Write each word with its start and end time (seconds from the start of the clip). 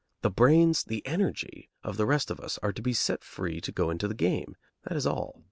The 0.23 0.31
brains, 0.31 0.83
the 0.85 1.05
energy, 1.05 1.69
of 1.83 1.95
the 1.97 2.07
rest 2.07 2.31
of 2.31 2.39
us 2.39 2.57
are 2.63 2.73
to 2.73 2.81
be 2.81 2.91
set 2.91 3.23
free 3.23 3.61
to 3.61 3.71
go 3.71 3.91
into 3.91 4.07
the 4.07 4.15
game, 4.15 4.55
that 4.85 4.97
is 4.97 5.05
all. 5.05 5.39